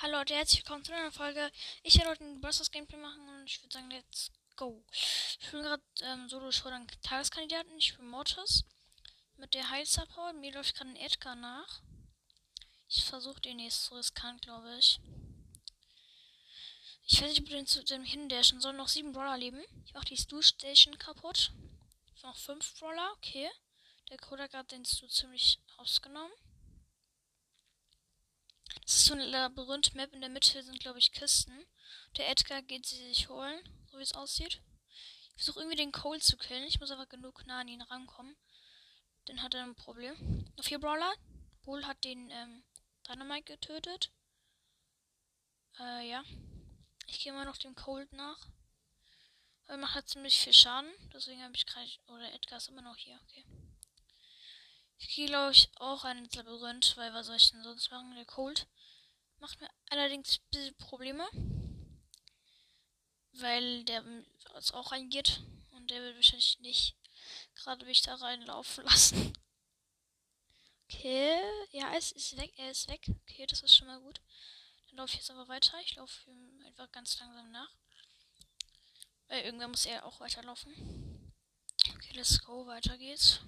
[0.00, 1.50] Hallo Leute, herzlich willkommen zu einer Folge.
[1.82, 2.70] Ich werde heute ein Bros.
[2.70, 4.84] Gameplay machen und ich würde sagen, let's go.
[4.92, 7.76] Ich bin gerade ähm, solo schon Tageskandidaten.
[7.78, 8.64] Ich bin Mortis
[9.38, 10.36] mit der Heil Support.
[10.36, 11.82] Mir läuft gerade ein Edgar nach.
[12.88, 15.00] Ich versuche den jetzt zu riskant, glaube ich.
[17.02, 18.76] Ich weiß nicht, ob wir zu dem hindashen sollen.
[18.76, 19.64] noch sieben Brawler leben.
[19.84, 21.50] Ich mache die Stu Station kaputt.
[22.22, 23.50] Noch fünf Brawler, okay.
[24.10, 26.30] Der Kodak hat den Stu ziemlich ausgenommen.
[28.88, 30.14] Das ist so eine Labyrinth-Map.
[30.14, 31.66] In der Mitte sind, glaube ich, Kisten.
[32.16, 33.60] Der Edgar geht sie sich holen,
[33.90, 34.62] so wie es aussieht.
[35.36, 36.64] Ich versuche irgendwie den Cole zu killen.
[36.64, 38.34] Ich muss aber genug nah an ihn rankommen.
[39.26, 40.50] Dann hat er ein Problem.
[40.56, 41.12] Noch vier Brawler.
[41.64, 42.64] Bull hat den ähm,
[43.06, 44.10] Dynamite getötet.
[45.78, 46.24] Äh, ja.
[47.08, 48.48] Ich gehe mal noch dem Cold nach.
[49.66, 50.90] Er macht halt ziemlich viel Schaden.
[51.12, 51.90] Deswegen habe ich gerade.
[52.06, 53.20] Oder Edgar ist immer noch hier.
[53.24, 53.44] Okay.
[54.96, 58.14] Ich gehe, glaube ich, auch ein Labyrinth, weil was soll ich denn sonst machen?
[58.14, 58.66] Der Cold
[59.40, 61.28] macht mir allerdings ein bisschen Probleme.
[63.32, 64.04] Weil der
[64.54, 65.40] jetzt auch reingeht.
[65.72, 66.96] Und der wird wahrscheinlich nicht
[67.54, 69.32] gerade mich da reinlaufen lassen.
[70.84, 71.38] Okay,
[71.70, 73.06] ja, es ist weg, er ist weg.
[73.22, 74.20] Okay, das ist schon mal gut.
[74.88, 75.78] Dann laufe ich jetzt aber weiter.
[75.82, 77.70] Ich laufe ihm einfach ganz langsam nach.
[79.28, 81.34] Weil irgendwann muss er auch weiterlaufen.
[81.94, 83.40] Okay, let's go, weiter geht's.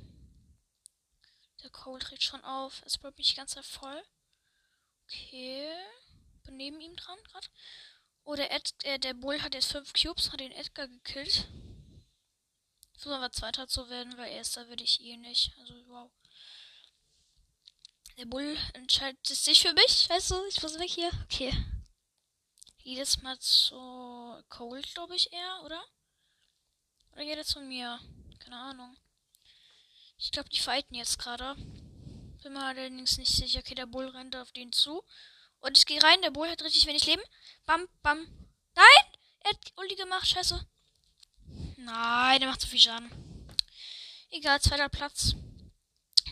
[1.62, 2.83] Der Cole dreht schon auf.
[2.84, 4.03] Es bleibt nicht ganz voll.
[5.11, 5.69] Okay.
[6.44, 7.47] Bin neben ihm dran gerade.
[8.25, 11.48] Oh, der, Ed, äh, der Bull hat jetzt fünf Cubes, hat den Edgar gekillt.
[12.92, 15.53] Versuchen aber Zweiter zu werden, weil Erster würde ich eh nicht.
[15.58, 16.11] Also, wow.
[18.19, 20.08] Der Bull entscheidet sich für mich.
[20.08, 21.11] Weißt du, ich muss weg hier.
[21.25, 21.53] Okay.
[22.83, 25.83] Jedes Mal zu Cole, glaube ich eher, oder?
[27.12, 27.98] Oder geht er zu mir?
[28.38, 28.97] Keine Ahnung.
[30.19, 31.56] Ich glaube, die fighten jetzt gerade.
[32.43, 33.61] Bin mir allerdings nicht sicher.
[33.61, 35.03] Okay, der Bull rennt auf den zu.
[35.61, 36.23] Und ich gehe rein.
[36.23, 37.23] Der Bull hat richtig wenig Leben.
[37.67, 38.19] Bam, bam.
[38.75, 39.17] Nein!
[39.41, 40.27] Er hat Uli gemacht.
[40.27, 40.67] Scheiße.
[41.77, 43.11] Nein, der macht zu viel Schaden.
[44.31, 45.34] Egal, zweiter Platz.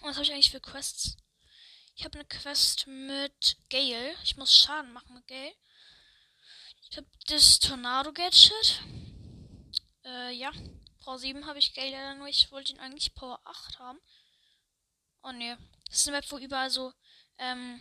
[0.03, 1.17] Was habe ich eigentlich für Quests?
[1.95, 4.15] Ich habe eine Quest mit Gale.
[4.23, 5.53] Ich muss Schaden machen mit Gale.
[6.91, 8.83] Ich habe das Tornado Gadget.
[10.05, 10.53] Äh, ja.
[11.01, 12.29] Power 7 habe ich Gale leider nur.
[12.29, 13.99] Ich wollte ihn eigentlich Power 8 haben.
[15.23, 15.59] Oh ne.
[15.89, 16.93] Das ist eine Map, wo überall so,
[17.39, 17.81] ähm,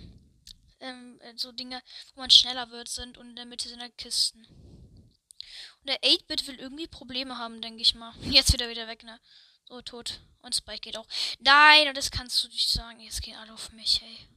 [0.79, 1.81] ähm, äh, so Dinge,
[2.15, 4.45] wo man schneller wird, sind und in der Mitte sind halt Kisten.
[4.45, 8.13] Und der 8-Bit will irgendwie Probleme haben, denke ich mal.
[8.21, 9.19] Jetzt wieder wieder weg, ne?
[9.65, 10.21] So, tot.
[10.39, 11.07] Und Spike geht auch.
[11.39, 12.99] Nein, das kannst du nicht sagen.
[13.01, 14.29] Jetzt gehen alle auf mich, ey.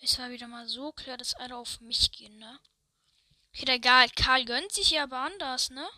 [0.00, 2.60] Es war wieder mal so klar, dass alle auf mich gehen, ne?
[3.52, 5.88] Okay, der Karl gönnt sich ja aber anders, ne?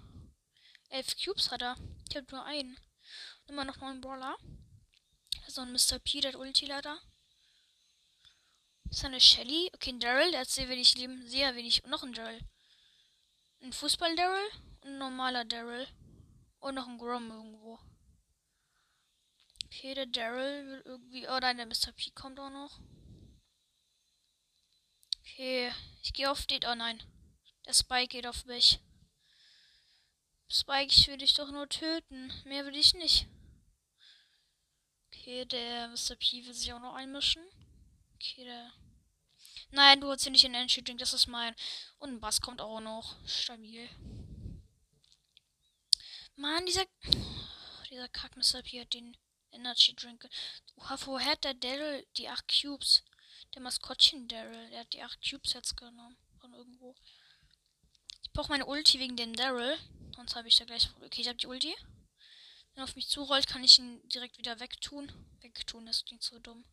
[0.88, 1.76] Elf Cubes hat er.
[2.08, 2.78] Ich habe nur einen.
[3.46, 4.36] Immer noch neun Brawler.
[5.50, 5.98] So ein Mr.
[5.98, 6.96] P, der Ulti leider.
[8.88, 9.68] Ist eine Shelly.
[9.74, 11.26] Okay, ein Daryl, der hat sehr wenig Leben.
[11.26, 11.82] Sehr wenig.
[11.82, 12.40] Und noch ein Daryl.
[13.60, 14.48] Ein Fußball-Daryl.
[14.84, 15.88] Ein normaler Daryl.
[16.60, 17.80] Und noch ein Grom irgendwo.
[19.64, 21.28] Okay, der Daryl will irgendwie.
[21.28, 21.90] Oh nein, der Mr.
[21.96, 22.78] P kommt auch noch.
[25.18, 25.72] Okay,
[26.02, 26.64] ich gehe auf den.
[26.64, 27.02] Oh nein.
[27.66, 28.78] Der Spike geht auf mich.
[30.48, 32.32] Spike, ich will dich doch nur töten.
[32.44, 33.26] Mehr will ich nicht.
[35.20, 36.16] Okay, der Mr.
[36.16, 37.42] P will sich auch noch einmischen.
[38.14, 38.72] Okay, der.
[39.70, 41.54] Nein, du holst hier nicht den Energy Drink, das ist mein.
[41.98, 43.16] Und ein Bass kommt auch noch.
[43.28, 43.86] Stabil.
[46.36, 46.86] Mann, dieser.
[47.90, 48.62] Dieser Kack Mr.
[48.62, 49.14] P hat den
[49.52, 50.26] Energy Drink.
[50.76, 53.02] Oha, woher hat der Daryl die 8 Cubes?
[53.54, 56.16] Der Maskottchen Daryl, der hat die 8 Cubes jetzt genommen.
[56.40, 56.94] Von irgendwo.
[58.22, 59.76] Ich brauche meine Ulti wegen dem Daryl.
[60.16, 60.88] Sonst habe ich da gleich.
[61.02, 61.76] Okay, ich habe die Ulti.
[62.80, 65.12] Er auf mich zurollt, kann ich ihn direkt wieder wegtun.
[65.42, 66.64] Wegtun, das klingt so dumm.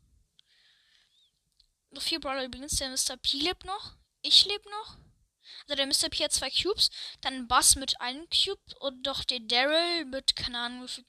[1.91, 2.77] Noch vier Brawler übrigens.
[2.77, 3.17] Der Mr.
[3.17, 3.93] P lebt noch.
[4.21, 4.97] Ich lebe noch.
[5.67, 6.09] Also der Mr.
[6.09, 6.91] P hat zwei Cubes.
[7.19, 8.61] Dann Bass mit einem Cube.
[8.79, 11.05] Und doch der Daryl mit, keine Ahnung, wie viel.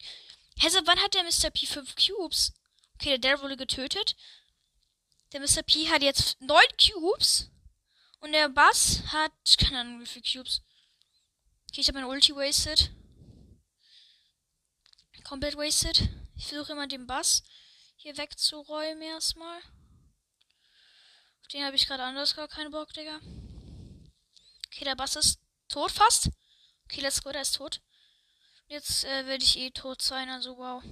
[0.58, 1.50] Hä, so wann hat der Mr.
[1.50, 2.52] P fünf Cubes?
[2.94, 4.16] Okay, der Daryl wurde getötet.
[5.32, 5.62] Der Mr.
[5.62, 7.52] P hat jetzt neun Cubes.
[8.18, 10.62] Und der Bass hat, keine Ahnung, wie viele Cubes.
[11.70, 12.90] Okay, ich habe meine Ulti wasted.
[15.28, 16.08] Komplett wasted.
[16.36, 17.42] Ich versuche immer den Bass
[17.96, 19.58] hier wegzuräumen erstmal.
[19.58, 23.20] Auf den habe ich gerade anders gar keinen Bock, Digga.
[24.68, 25.38] Okay, der Bass ist
[25.68, 26.30] tot fast.
[26.84, 27.82] Okay, let's go, der ist tot.
[28.68, 30.82] Jetzt äh, werde ich eh tot sein, also wow.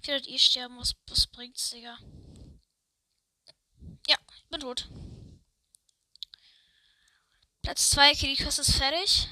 [0.00, 1.98] Ich werde eh sterben, was, was bringt's, Digga?
[4.08, 4.88] Ja, ich bin tot.
[7.60, 9.28] Platz 2, okay, die Quest ist fertig.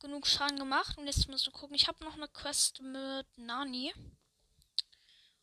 [0.00, 1.74] Genug Schaden gemacht und jetzt musst du gucken.
[1.74, 3.92] Ich habe noch eine Quest mit Nani.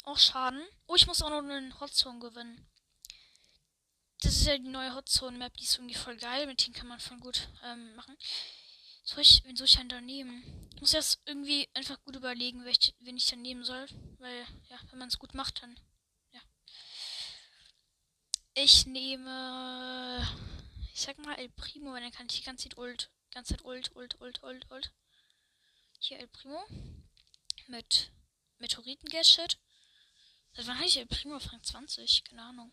[0.03, 0.63] Auch Schaden.
[0.87, 2.65] Oh, ich muss auch noch einen Hotzone gewinnen.
[4.21, 6.47] Das ist ja die neue Hotzone-Map, die ist irgendwie voll geil.
[6.47, 8.17] Mit denen kann man voll gut ähm, machen.
[9.03, 10.69] Soll ich, wen soll ich denn da nehmen?
[10.73, 13.85] Ich muss jetzt irgendwie einfach gut überlegen, wen ich, wen ich dann nehmen soll.
[14.19, 15.79] Weil, ja, wenn man es gut macht, dann,
[16.31, 16.41] ja.
[18.53, 20.27] Ich nehme,
[20.93, 23.63] ich sag mal El Primo, weil dann kann ich die ganze Zeit ult, ganze Zeit
[23.65, 24.91] ult, ult, ult, ult, ult.
[25.99, 26.65] Hier El Primo.
[27.67, 28.11] Mit
[28.59, 29.59] Meteoriten-Gadget.
[30.53, 32.23] Seit wann habe ich El Primo auf Rang 20?
[32.23, 32.71] Keine Ahnung.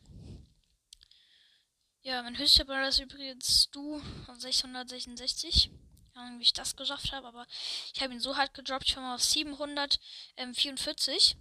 [2.02, 5.70] Ja, mein höchster Brawler ist übrigens du auf 666.
[6.14, 7.46] Ahnung, wie ich das geschafft habe, aber
[7.92, 8.86] ich habe ihn so hart gedroppt.
[8.86, 11.36] Ich war mal auf 744.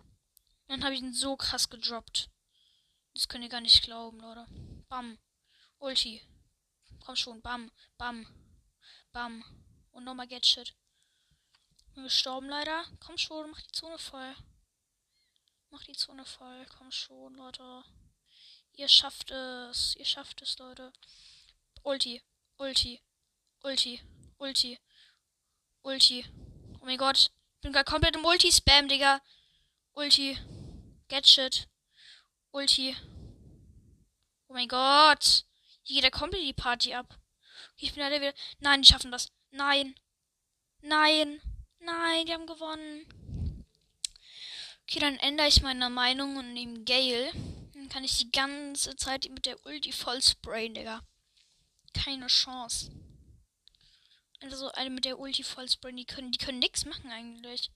[0.68, 2.32] Dann habe ich ihn so krass gedroppt.
[3.14, 4.48] Das könnt ihr gar nicht glauben, Leute.
[4.90, 5.20] Bam.
[5.78, 6.24] Ulti.
[7.06, 7.40] Komm schon.
[7.42, 7.72] Bam.
[7.98, 8.41] Bam.
[9.12, 9.44] Bam.
[9.92, 10.74] Und nochmal Get Shit.
[11.94, 12.86] Bin gestorben leider.
[13.00, 14.36] Komm schon, mach die Zone voll.
[15.70, 16.66] Mach die Zone voll.
[16.78, 17.84] Komm schon, Leute.
[18.74, 19.96] Ihr schafft es.
[19.98, 20.94] Ihr schafft es, Leute.
[21.84, 22.22] Ulti.
[22.58, 23.02] Ulti.
[23.64, 24.02] Ulti.
[24.38, 24.80] Ulti.
[25.82, 26.26] Ulti.
[26.80, 27.32] Oh mein Gott.
[27.62, 29.22] Bin gerade komplett im Ulti-Spam, Digga.
[29.94, 30.38] Ulti.
[31.10, 31.68] Get shit.
[32.52, 32.96] Ulti.
[34.48, 35.46] Oh mein Gott.
[35.84, 37.21] Hier geht der komplett die Party ab.
[37.82, 38.34] Ich bin leider wieder.
[38.60, 39.32] Nein, die schaffen das.
[39.50, 39.96] Nein.
[40.82, 41.42] Nein.
[41.80, 43.66] Nein, die haben gewonnen.
[44.84, 47.32] Okay, dann ändere ich meine Meinung und nehme Gale.
[47.74, 51.02] Dann kann ich die ganze Zeit mit der Ulti voll sprayen, Digga.
[51.94, 52.92] Keine Chance.
[54.42, 57.72] Also eine mit der Ulti voll sprayen, die können, die können nichts machen eigentlich.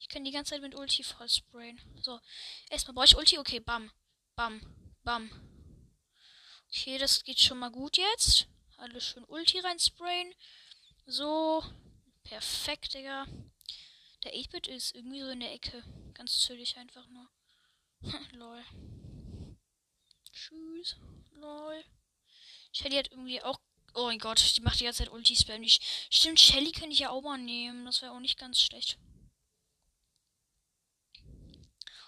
[0.00, 1.80] Ich kann die ganze Zeit mit Ulti voll sprayen.
[2.02, 2.20] So,
[2.68, 3.38] erstmal brauche ich Ulti.
[3.38, 3.90] Okay, bam,
[4.36, 4.60] bam,
[5.02, 5.30] bam.
[6.68, 8.46] Okay, das geht schon mal gut jetzt.
[8.80, 10.34] Alles schön Ulti rein sprayen.
[11.04, 11.62] So,
[12.22, 13.26] perfekt, Digga.
[14.24, 15.84] Der 8-Bit ist irgendwie so in der Ecke.
[16.14, 17.28] Ganz züllig einfach nur.
[18.32, 18.64] Lol.
[20.32, 20.96] Tschüss.
[21.32, 21.84] Lol.
[22.72, 23.60] Shelly hat irgendwie auch
[23.92, 25.62] Oh mein Gott, die macht die ganze Zeit Ulti-Spam.
[25.66, 27.84] Stimmt, Shelly könnte ich ja auch mal nehmen.
[27.84, 28.98] Das wäre auch nicht ganz schlecht.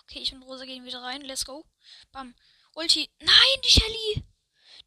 [0.05, 1.23] Okay, ich und Rosa gehen wieder rein.
[1.23, 1.67] Let's go.
[2.13, 2.35] Bam.
[2.75, 3.11] Ulti.
[3.19, 4.32] Nein, die Shelly.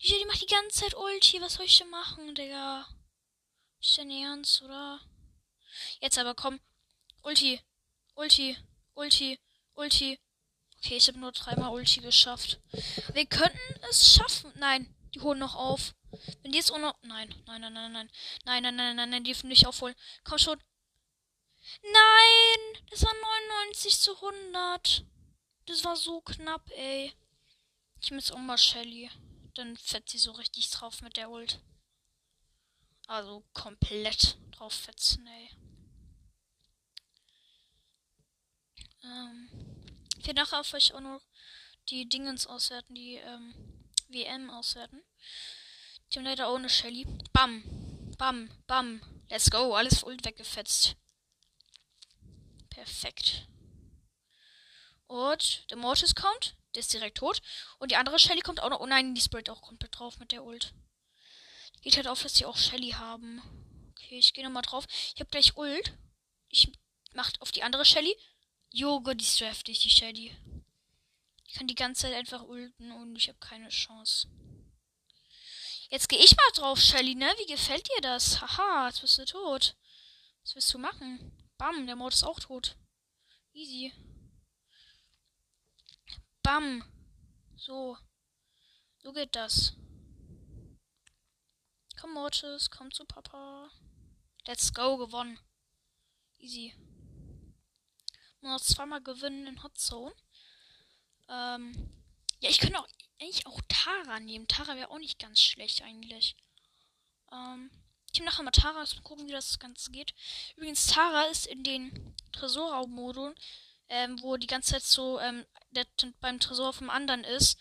[0.02, 1.42] Die Shelly macht die ganze Zeit Ulti.
[1.42, 2.86] Was soll ich denn machen, Digga?
[3.80, 5.00] Ist denn ernst, oder?
[6.00, 6.60] Jetzt aber komm.
[7.24, 7.62] Ulti.
[8.16, 8.58] Ulti.
[8.94, 9.40] Ulti.
[9.74, 10.20] Ulti.
[10.80, 12.60] Okay, ich habe nur dreimal Ulti geschafft.
[13.14, 14.52] Wir könnten es schaffen.
[14.58, 15.96] Nein, die holen noch auf.
[16.42, 16.96] Wenn die jetzt auch noch.
[17.02, 18.12] Nein, nein, nein, nein, nein.
[18.46, 19.96] Nein, nein, nein, nein, nein, die dürfen nicht aufholen.
[20.24, 20.62] Komm schon.
[21.82, 22.84] Nein!
[22.90, 23.14] Das war
[23.60, 25.06] 99 zu 100.
[25.66, 27.14] Das war so knapp, ey.
[28.02, 29.10] Ich muss auch mal Shelly.
[29.56, 31.60] Dann fetzt sie so richtig drauf mit der Ult.
[33.08, 35.50] Also komplett drauf fetzen, ey.
[39.04, 39.50] Ähm.
[40.18, 41.22] Ich werde nachher auf euch auch noch
[41.90, 43.54] die Dingens auswerten, die ähm,
[44.08, 45.04] WM auswerten.
[46.12, 47.06] Die haben ohne Shelly.
[47.32, 47.64] Bam.
[48.18, 48.50] Bam.
[48.66, 49.02] Bam.
[49.30, 49.76] Let's go.
[49.76, 50.96] Alles Ult weggefetzt.
[52.72, 53.48] Perfekt.
[55.08, 56.56] Und der Mortis kommt.
[56.76, 57.42] Der ist direkt tot.
[57.80, 58.82] Und die andere Shelly kommt auch noch.
[58.82, 60.74] Oh nein, die Spirit auch komplett drauf mit der Ult.
[61.82, 63.42] Geht halt auf, dass sie auch Shelly haben.
[63.92, 64.86] Okay, ich gehe nochmal drauf.
[65.14, 65.94] Ich habe gleich Ult.
[66.50, 66.72] Ich
[67.14, 68.16] mach auf die andere Shelly.
[68.72, 70.36] Jogo, die ist so heftig, die Shelly.
[71.48, 74.28] Ich kann die ganze Zeit einfach ulten und ich habe keine Chance.
[75.90, 77.32] Jetzt gehe ich mal drauf, Shelly, ne?
[77.38, 78.42] Wie gefällt dir das?
[78.42, 79.76] Haha, jetzt bist du tot.
[80.44, 81.32] Was willst du machen?
[81.58, 82.76] Bam, der Mord ist auch tot.
[83.54, 83.94] Easy.
[86.46, 86.84] Bam.
[87.56, 87.98] So.
[89.00, 89.74] So geht das.
[92.00, 93.72] Komm, Mortis, komm zu Papa.
[94.46, 95.40] Let's go, gewonnen.
[96.38, 96.76] Easy.
[98.42, 100.14] Nur noch zweimal gewinnen in Hot Zone.
[101.30, 101.74] Ähm,
[102.42, 102.88] ja, ich könnte auch
[103.20, 104.48] eigentlich auch Tara nehmen.
[104.48, 106.36] Tara wäre auch nicht ganz schlecht eigentlich.
[107.32, 107.72] Ähm,
[108.14, 110.14] ich nehme nachher mal Tara, mal gucken, wie das Ganze geht.
[110.58, 113.34] Übrigens, Tara ist in den Tresorraum-Modus,
[113.90, 115.86] ähm, wo die ganze Zeit so ähm, der,
[116.20, 117.58] beim Tresor vom anderen ist.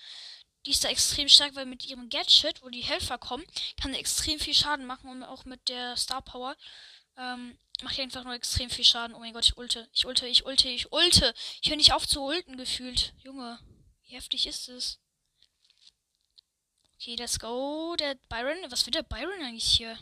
[0.67, 3.45] Die ist da extrem stark, weil mit ihrem Gadget, wo die Helfer kommen,
[3.81, 6.57] kann sie extrem viel Schaden machen und auch mit der Star Power
[7.17, 9.15] ähm, macht einfach nur extrem viel Schaden.
[9.15, 11.35] Oh mein Gott, ich ulte, ich ulte, ich ulte, ich ulte.
[11.61, 13.13] Ich höre nicht auf zu ulten gefühlt.
[13.19, 13.59] Junge,
[14.03, 14.99] wie heftig ist es?
[16.95, 17.97] Okay, let's go.
[17.99, 18.57] Der Byron.
[18.71, 19.99] Was will der Byron eigentlich hier?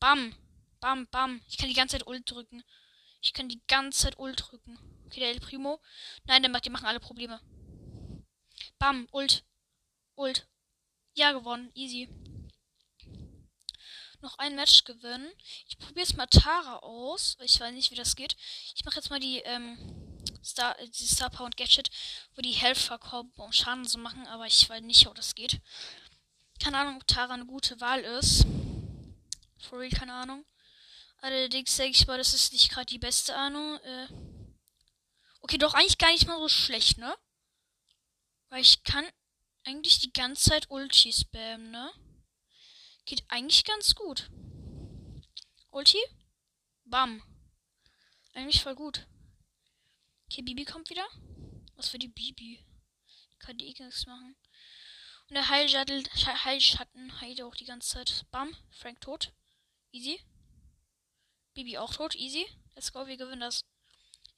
[0.00, 0.34] Bam.
[0.80, 1.42] Bam, bam.
[1.48, 2.64] Ich kann die ganze Zeit Ult drücken.
[3.20, 4.78] Ich kann die ganze Zeit Ult drücken.
[5.06, 5.80] Okay, der El Primo.
[6.24, 7.40] Nein, der macht, die machen alle Probleme.
[8.78, 9.44] Bam, Ult.
[10.16, 10.46] Ult.
[11.14, 11.70] Ja, gewonnen.
[11.74, 12.08] Easy.
[14.22, 15.30] Noch ein Match gewinnen.
[15.66, 17.36] Ich probiere jetzt mal Tara aus.
[17.40, 18.36] Ich weiß nicht, wie das geht.
[18.74, 19.78] Ich mache jetzt mal die, ähm,
[20.44, 21.90] Star, die Star Power und Gadget,
[22.34, 25.60] wo die Helfer kommen, um Schaden zu machen, aber ich weiß nicht, ob das geht.
[26.62, 28.46] Keine Ahnung, ob Tara eine gute Wahl ist.
[29.58, 30.44] For real, keine Ahnung.
[31.22, 33.78] Allerdings denke ich mal, das ist nicht gerade die beste Ahnung.
[33.78, 34.08] Äh
[35.40, 37.14] okay, doch eigentlich gar nicht mal so schlecht, ne?
[38.48, 39.04] Weil ich kann
[39.64, 41.92] eigentlich die ganze Zeit Ulti spammen, ne?
[43.04, 44.30] Geht eigentlich ganz gut.
[45.70, 45.98] Ulti?
[46.84, 47.22] Bam.
[48.34, 49.06] Eigentlich voll gut.
[50.26, 51.06] Okay, Bibi kommt wieder.
[51.76, 52.64] Was für die Bibi?
[53.38, 54.36] Kann die eh nichts machen.
[55.28, 56.04] Und der Heilschatten,
[56.44, 58.26] Heilschatten heilt auch die ganze Zeit.
[58.30, 58.54] Bam.
[58.70, 59.32] Frank tot.
[59.92, 60.20] Easy.
[61.54, 62.14] Bibi auch tot.
[62.14, 62.46] Easy.
[62.74, 63.06] Let's go.
[63.06, 63.64] Wir gewinnen das.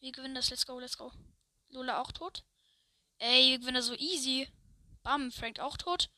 [0.00, 0.50] Wir gewinnen das.
[0.50, 0.78] Let's go.
[0.78, 1.12] Let's go.
[1.68, 2.44] Lola auch tot.
[3.18, 4.48] Ey, wir gewinnen das so easy.
[5.02, 5.30] Bam.
[5.32, 6.10] Frank auch tot.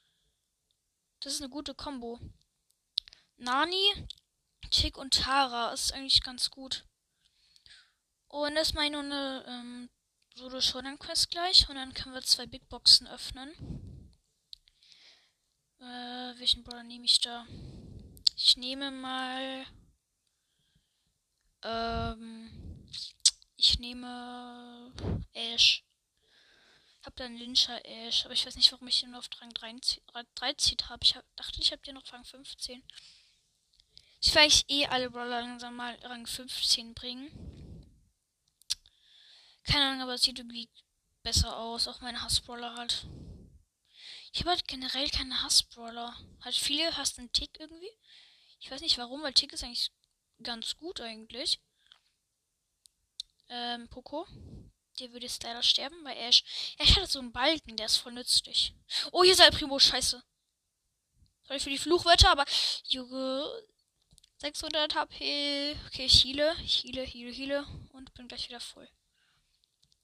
[1.21, 2.21] Das ist eine gute Combo.
[3.37, 4.07] Nani,
[4.71, 6.85] Tick und Tara ist eigentlich ganz gut.
[8.29, 9.91] Und das meine eine ähm,
[10.35, 11.69] Solo Shonen Quest gleich.
[11.69, 13.53] Und dann können wir zwei Big Boxen öffnen.
[15.79, 17.47] Äh, welchen Brawler nehme ich da?
[18.37, 19.67] Ich nehme mal.
[21.65, 22.51] Ähm,
[23.57, 24.93] ich nehme
[25.33, 25.83] Ash.
[27.01, 30.77] Ich habe dann Lyncher Ash, aber ich weiß nicht, warum ich den auf Rang 13
[30.89, 31.03] habe.
[31.03, 32.83] Ich hab, dachte, ich habe den noch Rang 15.
[34.21, 37.31] Ich eigentlich eh alle Brawler langsam mal Rang 15 bringen.
[39.65, 40.71] Keine Ahnung, aber es sieht irgendwie
[41.23, 41.89] besser aus.
[41.89, 43.07] Auch mein Hassbrawler halt.
[44.33, 46.15] Ich habe halt generell keine Hassbrawler.
[46.41, 47.91] Halt viele hasst einen Tick irgendwie.
[48.61, 49.93] Ich weiß nicht warum, weil Tick ist eigentlich
[50.45, 51.61] ganz gut eigentlich.
[53.49, 54.27] Ähm, Poco.
[55.01, 56.45] Der würde jetzt leider sterben, weil Ash.
[56.79, 58.75] Ash hat so einen Balken, der ist voll nützlich.
[59.11, 60.23] Oh, hier ist El Primo, scheiße.
[61.43, 62.45] Sorry für die Fluchwörter, aber.
[62.85, 63.45] Junge.
[64.39, 65.77] 600 HP.
[65.87, 67.67] Okay, ich heale, ich heale, heale, heale.
[67.93, 68.89] Und bin gleich wieder voll.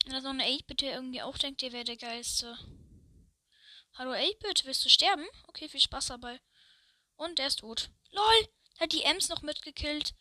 [0.05, 2.59] Wenn da so eine 8-Bit irgendwie auch denkt, der wäre der geilste.
[3.95, 5.27] Hallo 8-Bit, willst du sterben?
[5.49, 6.41] Okay, viel Spaß dabei.
[7.17, 7.91] Und der ist tot.
[8.11, 8.49] LOL!
[8.79, 10.15] Hat die Ems noch mitgekillt.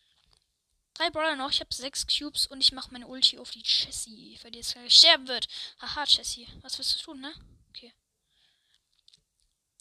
[0.99, 4.35] Drei Brawler noch, ich habe sechs Cubes und ich mache meine Ulti auf die Jessie,
[4.35, 5.47] für die gleich sterben wird.
[5.79, 6.45] Haha, Jessie.
[6.59, 7.33] Was willst du tun, ne?
[7.69, 7.93] Okay.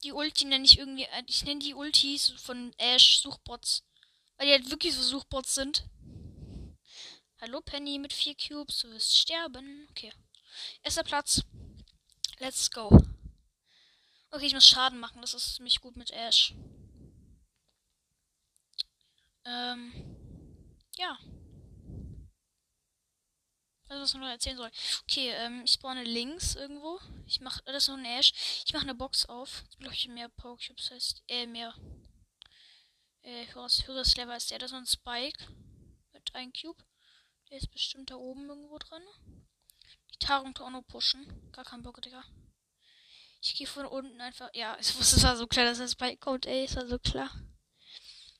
[0.05, 3.83] Die Ulti nenne ich irgendwie, äh, ich nenne die Ultis von Ash Suchbots.
[4.37, 5.83] Weil die halt wirklich so Suchbots sind.
[7.41, 9.89] Hallo Penny mit vier Cubes, du wirst sterben.
[9.91, 10.13] Okay.
[10.85, 11.43] Erster Platz.
[12.39, 12.97] Let's go.
[14.31, 15.21] Okay, ich muss Schaden machen.
[15.21, 16.55] Das ist ziemlich gut mit Ash.
[19.45, 20.18] Ähm.
[20.99, 21.17] Ja.
[23.89, 24.71] Also, was man noch erzählen soll.
[25.05, 27.01] Okay, ähm, ich spawne links irgendwo.
[27.27, 28.33] Ich mach, das ist noch ein Ash.
[28.67, 29.65] Ich mache eine Box auf.
[29.79, 31.73] Glaube ich, mehr Power Cubes heißt, äh, mehr.
[33.23, 34.59] Äh, höheres, höheres Level ist der.
[34.59, 35.39] Das ist ein Spike.
[36.13, 36.83] Mit einem Cube.
[37.49, 39.03] Der ist bestimmt da oben irgendwo drin.
[40.13, 41.51] Die Tarung auch noch pushen.
[41.53, 42.25] Gar kein Bock, Digga.
[43.41, 44.51] Ich gehe von unten einfach.
[44.53, 46.65] Ja, ich wusste, es war so klar, dass das bei kommt, ey.
[46.65, 47.31] Es war so klar.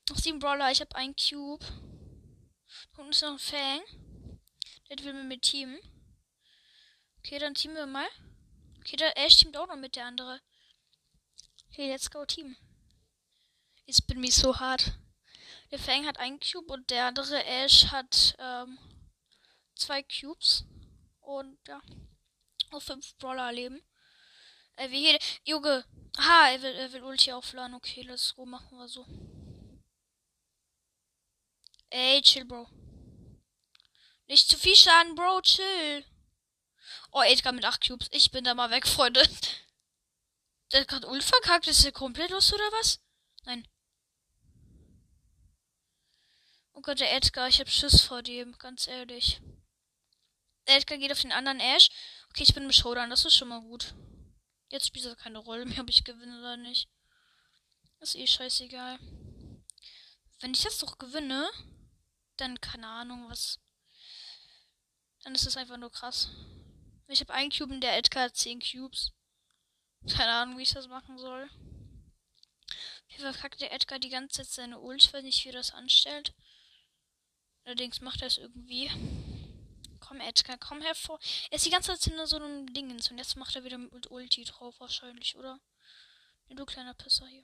[0.09, 0.71] Noch sieben Brawler.
[0.71, 1.65] Ich habe einen Cube.
[2.97, 3.81] Unten ist noch ein Fang.
[4.89, 5.79] Der will mit mir teamen.
[7.19, 8.07] Okay, dann teamen wir mal.
[8.79, 10.41] Okay, der Ash teamt auch noch mit der andere.
[11.71, 12.57] Okay, let's go, Team.
[13.85, 14.93] Jetzt bin ich so hart.
[15.71, 18.77] Der Fang hat einen Cube und der andere Ash hat ähm,
[19.75, 20.65] zwei Cubes.
[21.21, 21.81] Und ja.
[22.71, 23.81] Auf fünf Brawler leben.
[24.75, 25.19] Äh, wie jede.
[25.43, 25.85] Junge.
[26.17, 27.75] Ha, er will, er will Ulti aufladen.
[27.75, 28.45] Okay, let's go.
[28.45, 29.05] Machen wir so.
[31.89, 32.67] Ey, chill, Bro.
[34.27, 35.41] Nicht zu viel Schaden, Bro.
[35.41, 36.05] Chill.
[37.11, 38.07] Oh, Edgar mit 8 Cubes.
[38.11, 39.27] Ich bin da mal weg, Freunde.
[40.71, 41.67] Der hat gerade Ult verkackt.
[41.67, 42.99] Ist der komplett los, oder was?
[43.45, 43.67] Nein.
[46.73, 47.47] Oh Gott, der Edgar.
[47.47, 48.57] Ich hab Schiss vor dem.
[48.59, 49.41] Ganz ehrlich.
[50.65, 51.89] Edgar geht auf den anderen Ash.
[52.29, 53.95] Okay, ich bin im Showdown, das ist schon mal gut.
[54.69, 56.87] Jetzt spielt er keine Rolle mehr, ob ich gewinne oder nicht.
[57.99, 58.99] Ist eh scheißegal.
[60.39, 61.49] Wenn ich das doch gewinne,
[62.41, 63.59] dann keine Ahnung, was.
[65.23, 66.29] Dann ist es einfach nur krass.
[67.07, 69.11] Ich habe einen Cube und der Edgar hat 10 Cubes.
[70.07, 71.49] Keine Ahnung, wie ich das machen soll.
[73.07, 75.03] Wie verkackt der Edgar die ganze Zeit seine Ult.
[75.03, 76.33] Ich weiß nicht, wie das anstellt.
[77.65, 78.89] Allerdings macht er es irgendwie.
[79.99, 81.19] Komm, Edgar, komm hervor.
[81.49, 84.09] Er ist die ganze Zeit in so einem Dingens und jetzt macht er wieder mit
[84.09, 85.59] Ulti drauf wahrscheinlich, oder?
[86.49, 87.43] Du kleiner Pisser hier.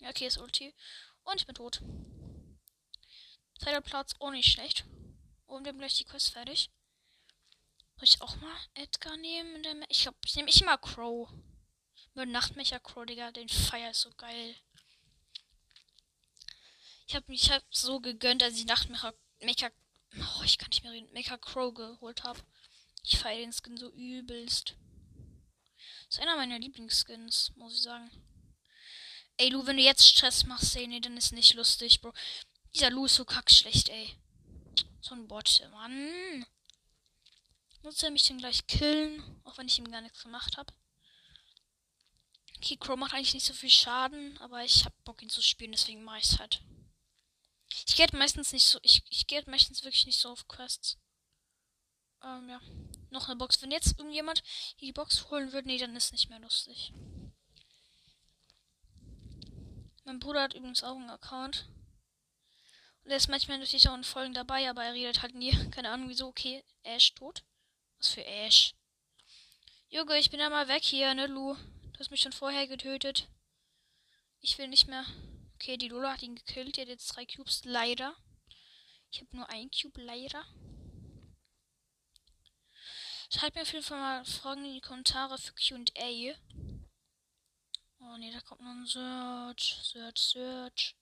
[0.00, 0.74] Ja, okay, ist Ulti.
[1.24, 1.80] Und ich bin tot.
[3.58, 4.84] Zweiter Platz, auch nicht schlecht.
[5.46, 6.70] Und wir haben gleich die Quest fertig.
[7.96, 9.84] Soll ich auch mal Edgar nehmen?
[9.88, 11.30] ich glaube, ich nehme ich mal Crow.
[12.14, 13.30] Mit Nachtmecher Crow, Digga.
[13.32, 14.54] Den Feier ist so geil.
[17.06, 19.70] Ich habe mich halt so gegönnt, als ich Nachtmecher Mecha
[20.18, 21.12] Oh, ich kann nicht mehr reden.
[21.12, 22.40] Mecha Crow geholt habe.
[23.02, 24.74] Ich feiere den Skin so übelst.
[26.06, 28.10] Das ist einer meiner Lieblingsskins, muss ich sagen.
[29.36, 32.12] Ey, Lu, wenn du jetzt Stress machst, ey, nee, dann ist nicht lustig, Bro.
[32.76, 34.14] Dieser Lu ist so kackschlecht, ey.
[35.00, 36.44] So ein Bot, Mann.
[37.82, 40.74] Muss er mich denn gleich killen, auch wenn ich ihm gar nichts gemacht habe.
[42.58, 45.72] Okay, Crow macht eigentlich nicht so viel Schaden, aber ich hab Bock ihn zu spielen,
[45.72, 46.60] deswegen mache ich's halt.
[47.86, 50.46] Ich gehe halt meistens nicht so, ich, ich gehe halt meistens wirklich nicht so auf
[50.46, 50.98] Quests.
[52.22, 52.60] Ähm, ja.
[53.08, 53.62] Noch eine Box.
[53.62, 54.42] Wenn jetzt irgendjemand
[54.82, 56.92] die Box holen würde, nee, dann ist nicht mehr lustig.
[60.04, 61.70] Mein Bruder hat übrigens auch einen Account.
[63.08, 65.52] Er ist manchmal natürlich auch in Folgen dabei, aber er redet halt nie.
[65.70, 66.26] Keine Ahnung wieso.
[66.28, 67.44] Okay, Ash tot.
[67.98, 68.74] Was für Ash?
[69.88, 71.54] Junge, ich bin ja mal weg hier, ne, Lu?
[71.54, 73.28] Du hast mich schon vorher getötet.
[74.40, 75.04] Ich will nicht mehr.
[75.54, 76.76] Okay, die Lola hat ihn gekillt.
[76.76, 77.64] Die hat jetzt drei Cubes.
[77.64, 78.14] Leider.
[79.10, 80.02] Ich habe nur ein Cube.
[80.02, 80.44] Leider.
[83.32, 86.34] Schreibt mir auf jeden Fall mal Fragen in die Kommentare für QA.
[88.00, 89.78] Oh ne, da kommt noch ein Search.
[89.82, 90.96] Search, Search.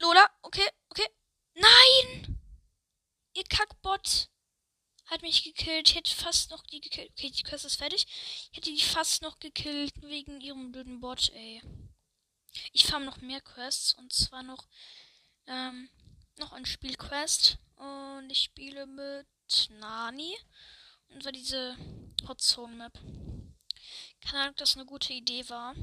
[0.00, 1.06] Lola, okay, okay.
[1.54, 2.38] Nein!
[3.34, 4.30] Ihr Kackbot
[5.04, 5.90] hat mich gekillt.
[5.90, 7.10] Ich hätte fast noch die gekillt.
[7.10, 8.06] Okay, die Quest ist fertig.
[8.50, 11.60] Ich hätte die fast noch gekillt wegen ihrem blöden Bot, ey.
[12.72, 14.66] Ich farm noch mehr Quests und zwar noch
[15.46, 15.90] ähm,
[16.38, 19.26] noch ein Spielquest und ich spiele mit
[19.78, 20.34] Nani
[21.08, 21.76] und zwar diese
[22.26, 22.98] Hot Zone Map.
[24.22, 25.74] Keine Ahnung, ob das eine gute Idee war,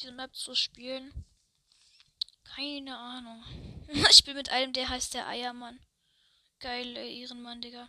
[0.00, 1.24] diese Map zu spielen.
[2.54, 3.44] Keine Ahnung.
[3.88, 5.80] ich spiele mit einem, der heißt der Eiermann.
[6.58, 7.88] Geil, Ehrenmann, Digga.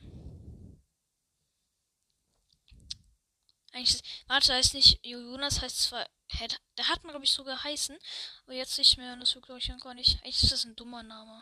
[3.74, 6.06] Eigentlich warte, heißt nicht Jonas, heißt zwar,
[6.78, 7.98] der hat man glaube ich so geheißen,
[8.44, 10.22] aber jetzt nicht mehr und das wird glaube ich gar nicht.
[10.24, 11.42] Eigentlich ist das ein dummer Name.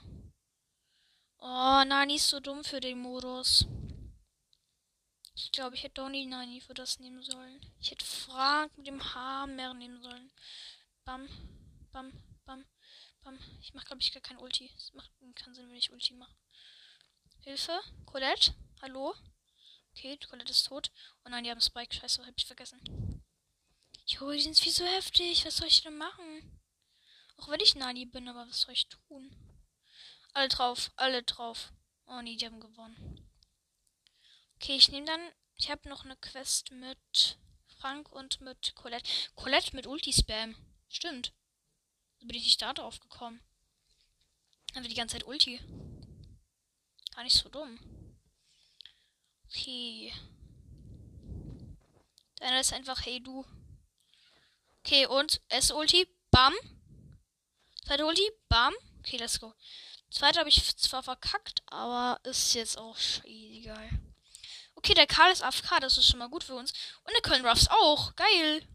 [1.40, 3.66] Oh, Nani ist so dumm für den Modus.
[5.36, 7.62] Ich glaube, ich hätte nie Nani für das nehmen sollen.
[7.80, 10.32] Ich hätte Frank mit dem H mehr nehmen sollen.
[11.06, 11.30] Bam,
[11.92, 12.12] bam,
[13.22, 13.38] bam.
[13.62, 14.72] Ich mache glaube ich gar kein Ulti.
[14.76, 16.36] Es macht keinen Sinn, wenn ich Ulti mache.
[17.42, 19.16] Hilfe, Colette, hallo?
[19.92, 20.92] Okay, Colette ist tot.
[21.26, 21.96] Oh nein, die haben Spike.
[21.96, 23.24] Scheiße, hab ich vergessen.
[24.06, 25.46] Jo, die sind viel so heftig.
[25.46, 26.62] Was soll ich denn machen?
[27.38, 29.36] Auch wenn ich Nani bin, aber was soll ich tun?
[30.34, 31.72] Alle drauf, alle drauf.
[32.06, 33.30] Oh nee, die haben gewonnen.
[34.56, 35.32] Okay, ich nehme dann.
[35.56, 37.38] Ich habe noch eine Quest mit
[37.80, 39.10] Frank und mit Colette.
[39.36, 40.56] Colette mit Ulti-Spam.
[40.88, 41.34] Stimmt.
[42.20, 43.42] So bin ich nicht da drauf gekommen.
[44.76, 45.60] Haben wir die ganze Zeit Ulti.
[47.16, 47.80] Gar nicht so dumm.
[49.46, 50.14] Okay.
[52.36, 53.46] Deiner ist einfach Hey du.
[54.80, 56.08] Okay, und S-Ulti.
[56.32, 56.54] Bam.
[57.86, 58.30] Zweite Ulti.
[58.48, 58.74] Bam.
[59.00, 59.54] Okay, let's go.
[60.12, 63.90] Zweite habe ich zwar verkackt, aber ist jetzt auch scheißegal.
[64.76, 66.74] Okay, der Karl ist AFK, das ist schon mal gut für uns.
[67.04, 68.16] Und der Köln Ruffs auch.
[68.16, 68.68] Geil.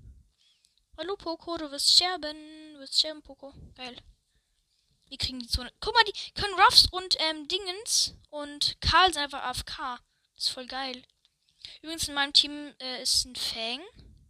[0.96, 2.63] Hallo Poco, du wirst sterben.
[2.84, 3.54] Wirst sterben, Poco.
[3.76, 3.96] Geil.
[5.08, 5.72] Wir kriegen die Zone.
[5.80, 10.02] Guck mal, die können Ruffs und ähm, Dingens und Karl sind einfach AFK.
[10.34, 11.02] Das ist voll geil.
[11.80, 13.80] Übrigens in meinem Team äh, ist ein Fang.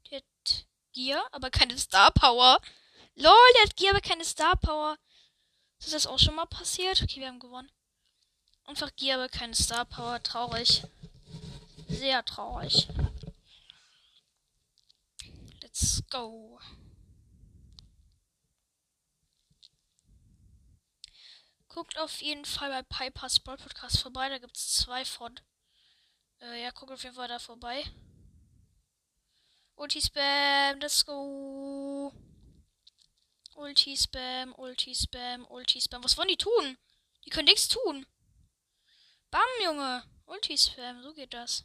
[0.08, 2.60] Der hat Gear, aber keine Star Power.
[3.16, 4.98] Lol, der hat Gear, aber keine Star Power.
[5.80, 7.02] Ist das auch schon mal passiert?
[7.02, 7.72] Okay, wir haben gewonnen.
[8.66, 10.22] Einfach Gear, aber keine Star Power.
[10.22, 10.84] Traurig.
[11.88, 12.86] Sehr traurig.
[15.60, 16.60] Let's go.
[21.74, 24.28] Guckt auf jeden Fall bei Piper's Brawl Podcast vorbei.
[24.28, 25.40] Da gibt es zwei von.
[26.40, 27.82] Äh, ja, guck auf jeden Fall da vorbei.
[29.74, 32.12] Ulti Spam, let's go.
[33.56, 36.04] Ulti Spam, Ulti Spam, Ulti Spam.
[36.04, 36.78] Was wollen die tun?
[37.24, 38.06] Die können nichts tun.
[39.32, 40.04] Bam, Junge.
[40.26, 41.64] Ulti Spam, so geht das.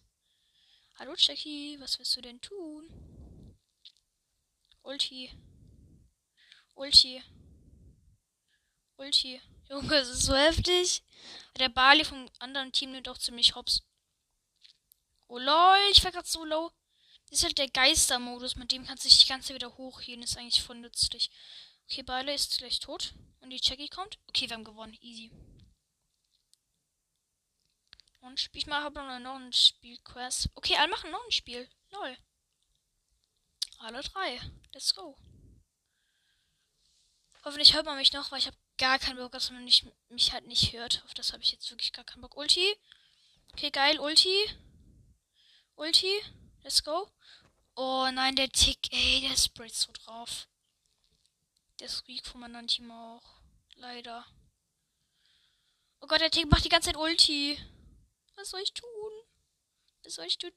[0.97, 3.55] Hallo Jackie, was willst du denn tun?
[4.81, 5.29] Ulti.
[6.73, 7.23] Ulti.
[8.99, 9.41] Ulti.
[9.69, 11.03] Junge, das ist so heftig.
[11.57, 13.81] Der Bali vom anderen Team nimmt auch ziemlich hops.
[15.27, 16.71] Oh lol, ich war gerade so low.
[17.29, 20.23] Das ist halt der Geistermodus, mit dem kannst du dich die ganze Zeit wieder hochheben.
[20.23, 21.31] Ist eigentlich voll nützlich.
[21.85, 23.13] Okay, Beile ist gleich tot.
[23.39, 24.19] Und die Jackie kommt.
[24.27, 24.97] Okay, wir haben gewonnen.
[24.99, 25.31] Easy.
[28.19, 30.49] Und spiel ich mal aber noch ein Spielquest.
[30.55, 31.69] Okay, alle machen noch ein Spiel.
[31.91, 32.17] Lol.
[33.77, 34.41] Alle drei.
[34.73, 35.17] Let's go.
[37.45, 40.33] Hoffentlich hört man mich noch, weil ich habe gar keinen Bock, dass man nicht, mich
[40.33, 41.03] halt nicht hört.
[41.05, 42.35] Auf das habe ich jetzt wirklich gar keinen Bock.
[42.35, 42.75] Ulti.
[43.53, 43.99] Okay, geil.
[43.99, 44.35] Ulti.
[45.75, 46.21] Ulti.
[46.63, 47.07] Let's go.
[47.75, 50.47] Oh nein, der Tick, ey, der sprayt so drauf.
[51.79, 53.41] Der ist weak von meinem Team auch.
[53.75, 54.25] Leider.
[56.01, 57.57] Oh Gott, der Tick macht die ganze Zeit Ulti.
[58.35, 59.11] Was soll ich tun?
[60.03, 60.51] Was soll ich tun?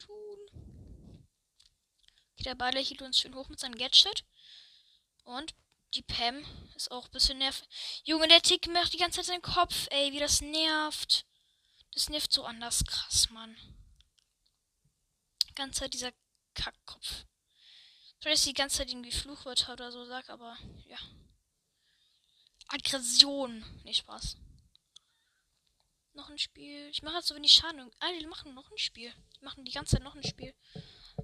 [2.32, 4.24] Okay, der Baller hielt uns schön hoch mit seinem Gadget.
[5.24, 5.54] Und
[5.94, 7.68] Die Pam ist auch ein bisschen nervig.
[8.04, 11.26] Junge, der Tick macht die ganze Zeit seinen Kopf, ey, wie das nervt.
[11.92, 13.54] Das nervt so anders krass, Mann.
[15.48, 16.12] Die ganze Zeit dieser
[16.54, 17.26] Kackkopf.
[18.20, 20.98] Soll ich die ganze Zeit irgendwie Fluchwörter oder so sag, aber ja.
[22.68, 23.64] Aggression.
[23.84, 24.36] Nee, Spaß.
[26.14, 26.88] Noch ein Spiel.
[26.88, 27.90] Ich mache halt so wenig Schaden.
[28.00, 29.12] Ah, die machen noch ein Spiel.
[29.38, 30.54] Die machen die ganze Zeit noch ein Spiel.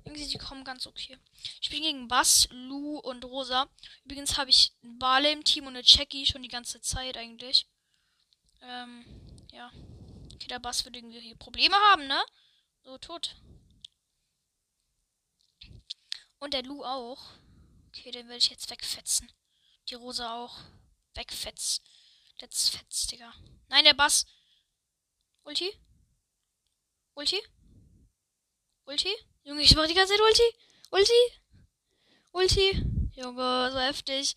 [0.04, 1.18] Irgendwie, die kommen ganz okay.
[1.60, 3.68] Ich spiele gegen Bass, Lou und Rosa.
[4.04, 7.66] Übrigens habe ich Bale im Team und eine Jackie schon die ganze Zeit eigentlich.
[8.60, 9.04] Ähm,
[9.52, 9.70] ja.
[10.34, 12.20] Okay, der Bass wird irgendwie hier Probleme haben, ne?
[12.82, 13.36] So, tot.
[16.38, 17.32] Und der Lou auch.
[17.88, 19.30] Okay, den werde ich jetzt wegfetzen.
[19.88, 20.58] Die Rosa auch.
[21.14, 21.82] Wegfetz.
[22.40, 23.34] Let's fetz, Digga.
[23.68, 24.26] Nein, der Bass.
[25.42, 25.72] Ulti?
[27.14, 27.40] Ulti?
[28.84, 29.12] Ulti?
[29.48, 30.42] Junge, ich mach die ganze Zeit Ulti.
[30.90, 31.12] Ulti?
[32.32, 33.10] Ulti?
[33.14, 34.36] Junge, so heftig.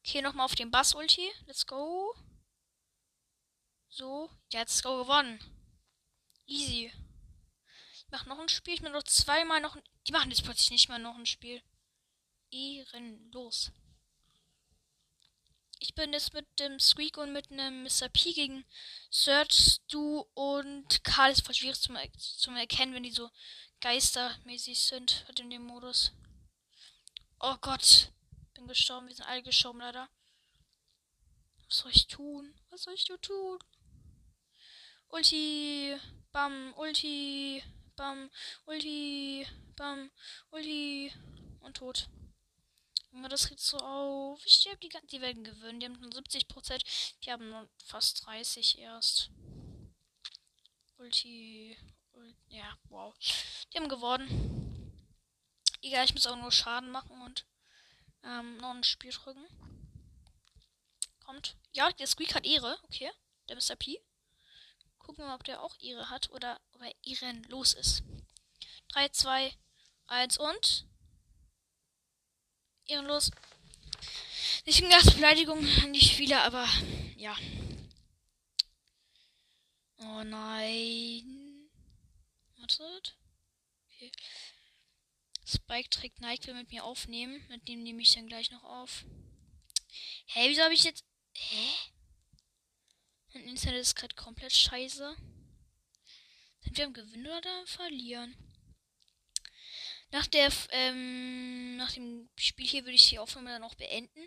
[0.00, 1.30] Okay, nochmal auf den Bass-Ulti.
[1.46, 2.16] Let's go.
[3.88, 5.38] So, jetzt go gewonnen.
[6.46, 6.92] Easy.
[7.92, 8.74] Ich mach noch ein Spiel.
[8.74, 9.82] Ich mach noch zweimal noch ein...
[10.08, 11.62] Die machen jetzt plötzlich nicht mal noch ein Spiel.
[12.50, 13.70] Ehrenlos.
[15.86, 18.08] Ich bin jetzt mit dem Squeak und mit einem Mr.
[18.08, 18.64] P gegen
[19.10, 21.30] Search, Stu und Karl.
[21.30, 23.28] Ist voll schwierig zum, zum Erkennen, wenn die so
[23.82, 26.12] geistermäßig sind in dem Modus.
[27.38, 28.10] Oh Gott.
[28.54, 29.08] Bin gestorben.
[29.08, 30.08] Wir sind alle gestorben, leider.
[31.66, 32.54] Was soll ich tun?
[32.70, 33.58] Was soll ich tun?
[35.08, 35.98] Ulti.
[36.32, 36.72] Bam.
[36.78, 37.62] Ulti.
[37.94, 38.30] Bam.
[38.64, 39.46] Ulti.
[39.76, 40.10] Bam.
[40.50, 41.12] Ulti.
[41.60, 42.08] Und tot.
[43.14, 44.44] Ja, das regt so auf.
[44.44, 44.90] Ich sterbe die.
[45.10, 45.80] Die werden gewinnen.
[45.80, 46.84] Die haben nur 70 Prozent.
[47.22, 49.30] Die haben nur fast 30 erst.
[50.98, 51.78] Ulti.
[52.12, 52.36] Ulti.
[52.48, 53.14] Ja, wow.
[53.72, 55.00] Die haben gewonnen.
[55.80, 57.46] Egal, ich muss auch nur Schaden machen und
[58.24, 59.46] ähm, noch ein Spiel drücken.
[61.20, 61.56] Kommt.
[61.72, 62.78] Ja, der Squeak hat Ehre.
[62.84, 63.10] Okay.
[63.48, 63.76] Der Mr.
[63.76, 64.00] P.
[64.98, 68.02] Gucken wir mal, ob der auch Ehre hat oder ob er ehrenlos ist.
[68.88, 69.56] 3, 2,
[70.06, 70.86] 1 und
[72.86, 73.30] ehrenlos.
[74.66, 76.66] Nicht Gastbeleidigung an die Spieler, aber
[77.16, 77.36] ja.
[79.98, 81.68] Oh nein.
[82.56, 83.16] Wartet.
[83.86, 84.10] Okay.
[85.46, 87.44] Spike trägt Nike will mit mir aufnehmen.
[87.48, 89.04] Mit dem nehme ich dann gleich noch auf.
[90.26, 91.04] Hä, hey, wieso habe ich jetzt.
[91.34, 91.68] Hä?
[93.34, 95.16] Mein Internet ist gerade komplett scheiße.
[96.60, 98.34] Sind wir am Gewinnen oder am Verlieren?
[100.10, 104.26] Nach der, ähm, nach dem Spiel hier würde ich die Aufnahme dann auch beenden,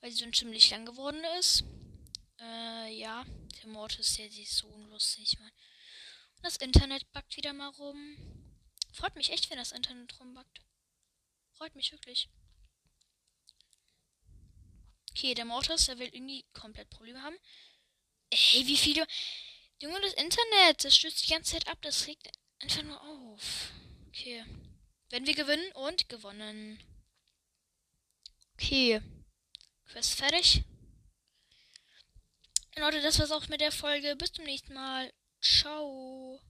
[0.00, 1.64] weil sie schon ziemlich lang geworden ist.
[2.40, 3.24] Äh, ja,
[3.62, 5.52] der der ist so unlustig, Mann.
[6.36, 8.16] Und das Internet backt wieder mal rum.
[8.92, 10.62] Freut mich echt, wenn das Internet rumbackt.
[11.52, 12.28] Freut mich wirklich.
[15.10, 17.36] Okay, der Mortis, der will irgendwie komplett Probleme haben.
[18.30, 19.06] Ey, wie viele.
[19.80, 22.30] Junge, das Internet, das stürzt die ganze Zeit ab, das regt
[22.60, 23.72] einfach nur auf.
[24.08, 24.44] Okay.
[25.10, 26.78] Wenn wir gewinnen und gewonnen.
[28.54, 29.00] Okay.
[29.86, 30.62] Quest fertig.
[32.76, 34.14] Leute, das war's auch mit der Folge.
[34.16, 35.12] Bis zum nächsten Mal.
[35.40, 36.40] Ciao.